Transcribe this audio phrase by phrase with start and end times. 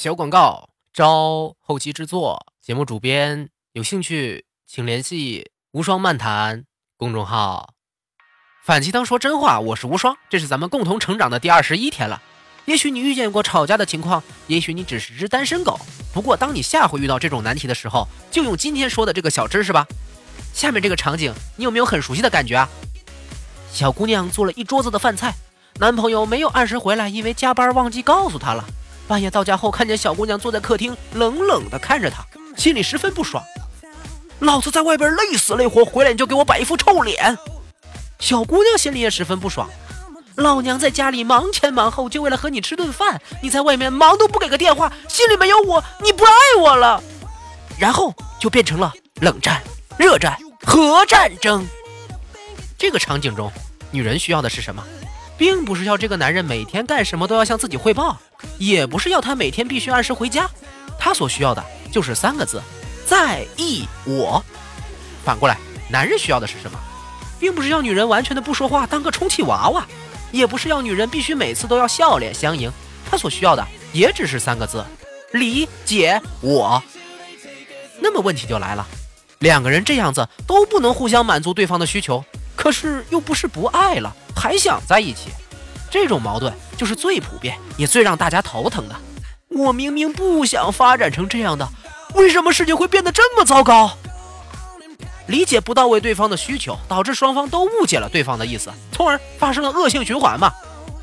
[0.00, 7.74] 小广告招后期制作，节目主编有兴趣请联系无双漫谈公众号。
[8.64, 12.22] 反其当说真话，我是无双，这是咱们共同成长的第二十一天了。
[12.66, 15.80] 也许你遇见过吵架的情况，也许你只是只单身狗。
[16.14, 19.84] 不过当你下回遇到这种难题的时候，就用今天说的这个小知识吧。
[20.54, 22.68] 下面这个场景，你有没有很熟悉的感觉啊？
[23.72, 25.34] 小姑娘做了一桌子的饭菜，
[25.80, 28.64] 男朋友没有按时回来，因为加班忘记告诉她了。
[29.08, 32.24] 半夜到家后，看见小姑娘坐在客厅，冷冷地看着他，
[32.58, 33.42] 心里十分不爽。
[34.40, 37.36] 老子在外边累死累活，回来你就给我摆一副臭脸。
[38.20, 39.68] 小姑娘心里也十分不爽。
[40.36, 47.02] 老娘在家里忙前忙后，就为了和你吃顿饭，你在外面忙都不给个电话，心里没有我，你不爱我了。
[47.78, 49.62] 然后就变成了冷战、
[49.96, 51.66] 热战、核战争。
[52.76, 53.50] 这个场景中，
[53.90, 54.84] 女人需要的是什么？
[55.38, 58.18] 并不是要这个男人每天干什么都要向自己汇报，
[58.58, 60.50] 也不是要他每天必须按时回家，
[60.98, 62.60] 他所需要的就是三个字：
[63.06, 64.44] 在意我。
[65.24, 65.56] 反过来，
[65.88, 66.78] 男人需要的是什么？
[67.38, 69.86] 并不是要女人完全的不说话，当个充气娃娃，
[70.32, 72.68] 也不是要女人必须每次都要笑脸相迎，
[73.08, 74.84] 他所需要的也只是三个字：
[75.32, 76.82] 理解我。
[78.00, 78.84] 那么问题就来了，
[79.38, 82.24] 两个人这样子都不能互相满足对方的需求。
[82.58, 85.30] 可是又不是不爱了，还想在一起，
[85.88, 88.96] 这种矛盾就是最普遍也最让大家头疼的。
[89.48, 91.68] 我明明不想发展成这样的，
[92.14, 93.96] 为什么事情会变得这么糟糕？
[95.28, 100.52] 理解不到位对方的需求，导致双方都误解了对方的意思，从而发生了恶性循环嘛？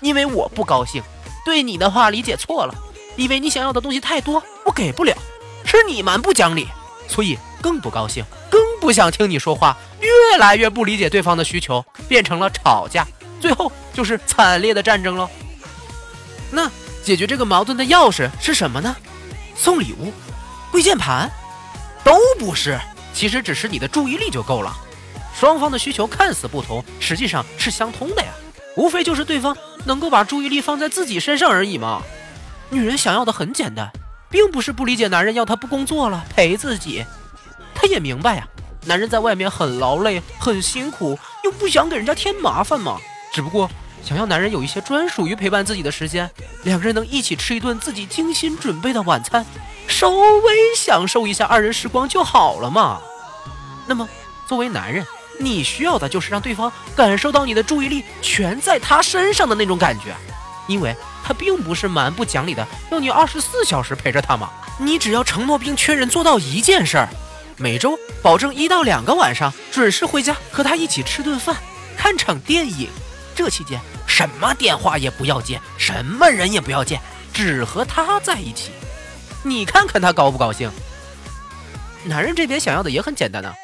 [0.00, 1.02] 因为我不高兴，
[1.44, 2.74] 对你的话理解错了，
[3.16, 5.16] 以为你想要的东西太多，我给不了，
[5.64, 6.68] 是你蛮不讲理，
[7.20, 9.76] 所以更不高兴，更不想听你说话。
[10.00, 13.06] 越来越不理解对方的需求，变成了吵架，
[13.38, 15.28] 最后就是惨烈的战争喽。
[16.50, 16.70] 那
[17.04, 18.96] 解决这个矛盾的钥匙是什么呢？
[19.54, 20.14] 送礼物、
[20.72, 21.30] 跪键盘，
[22.02, 22.80] 都不是，
[23.12, 24.74] 其实只是你的注意力就够了。
[25.38, 28.30] 双方的需求看似不同，实际上是相通的呀，
[28.78, 29.54] 无非就是对方
[29.84, 32.00] 能够把注意力放在自己身上而已嘛。
[32.70, 33.92] 女人想要的很简单，
[34.30, 37.04] 并不是不理解男人要她不工作了陪自己，
[37.74, 38.46] 她也明白呀。
[38.86, 42.96] 男人在外面很劳累、很辛苦，又不想给人家添麻烦嘛。
[43.32, 43.70] 只不过
[44.02, 46.30] 想要男人有一些专属于陪伴自己的时间，
[46.62, 49.44] 两个人能一起吃一顿自己精心准备的晚餐，
[49.86, 53.00] 稍微享受一下二人时光就好了嘛。
[53.86, 54.08] 那么，
[54.46, 55.06] 作为男人，
[55.38, 60.14] 你需要的就是让对方感受到你的注意力全在他身上的那种感觉，
[60.66, 60.96] 因为
[61.30, 64.50] 他并不是蛮不讲理的要你二十四小时陪着他吗。
[64.80, 67.08] 你只要承诺并确认做到一件事儿。
[67.56, 71.54] 每周保证一到两个晚上准时回家和他一起吃顿饭、
[71.96, 72.88] 看场电影。
[73.32, 77.00] 这期间什么电话也不要接，什么人也不要见，
[77.32, 78.72] 只和他在一起。
[79.44, 80.68] 你看看他高不高兴？
[82.06, 83.54] 男人这边想要的也很简单呢，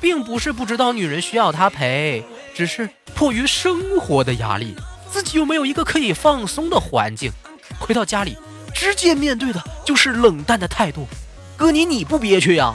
[0.00, 4.74] 并不是不知道女人需要他陪，只是迫于生活的压力，
[5.12, 7.30] 自己又没有一个可以放松的环境，
[7.78, 8.34] 回到家里
[8.72, 11.06] 直接面对的就是冷淡的态度。
[11.54, 12.74] 哥你你不憋屈呀？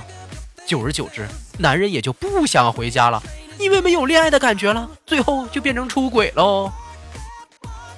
[0.67, 1.27] 久而久之，
[1.57, 3.23] 男人也就不想回家了，
[3.57, 6.71] 因为没有恋爱的感觉了，最后就变成出轨喽。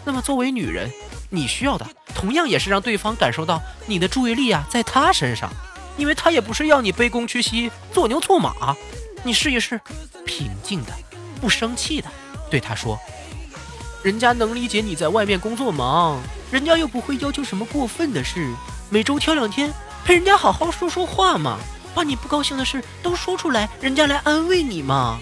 [0.05, 0.89] 那么，作为女人，
[1.29, 1.85] 你需要的
[2.15, 5.51] 同样也是让对方感受到你的注意力啊，在他身上，
[5.97, 8.73] 因为他也不是要你卑躬屈膝、做牛做马。
[9.23, 9.81] 你试一试，
[10.25, 10.93] 平静的、
[11.41, 12.07] 不生气的
[12.49, 12.97] 对他说
[14.03, 16.21] ：“人家能理解你在外面工作忙，
[16.51, 18.53] 人家又不会要求什么过分的事，
[18.89, 19.73] 每周挑两天
[20.05, 21.57] 陪人家好好说说话嘛。”
[21.95, 25.19] 把你不高兴的事都说出来，人家来安慰你嘛。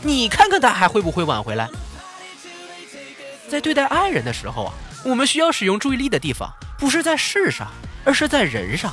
[0.00, 1.68] 你看看他还会不会挽回来？
[3.48, 4.72] 在对待爱人的时候啊，
[5.04, 7.70] 我们需要使用注意力的地方不是在事上，
[8.04, 8.92] 而是在人上。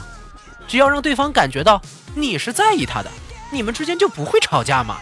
[0.68, 1.82] 只要让对方感觉到
[2.14, 3.10] 你是在意他的，
[3.50, 4.98] 你们之间就不会吵架嘛。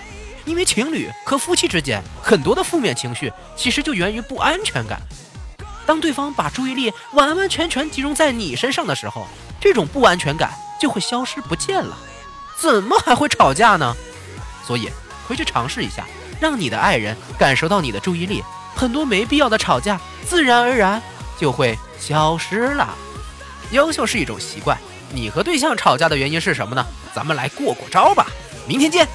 [0.47, 4.99] 因为情侣和夫妻之间很多的负面情绪其实就源于不安全感。
[5.85, 9.27] 当对方把注意力完完全全集中在你身上的时候，
[9.61, 10.51] 这种不安全感。
[10.79, 11.97] 就会消失不见了，
[12.55, 13.95] 怎么还会吵架呢？
[14.63, 14.91] 所以
[15.27, 16.05] 回去尝试一下，
[16.39, 18.43] 让你的爱人感受到你的注意力，
[18.75, 21.01] 很多没必要的吵架自然而然
[21.35, 22.93] 就会消失了。
[23.71, 24.77] 优秀是一种习惯，
[25.11, 26.85] 你和对象吵架的原因是什么呢？
[27.11, 28.27] 咱们来过过招吧，
[28.67, 29.07] 明天见。